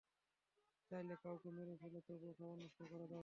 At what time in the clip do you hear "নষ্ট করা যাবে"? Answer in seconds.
2.57-3.09